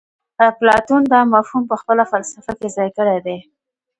اپلاتون 0.49 1.01
دا 1.13 1.21
مفهوم 1.33 1.63
په 1.71 1.75
خپله 1.81 2.03
فلسفه 2.11 2.51
کې 2.59 2.67
ځای 2.75 2.89
کړی 2.97 3.17
دی 3.25 3.37